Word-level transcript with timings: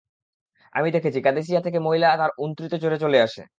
আমি 0.75 0.89
দেখেছি, 0.95 1.19
কাদেসিয়া 1.21 1.61
থেকে 1.61 1.79
মহিলা 1.79 2.07
তার 2.17 2.31
উন্ত্রীতে 2.39 2.77
চড়ে 2.83 2.97
চলে 3.03 3.17
আসে। 3.21 3.41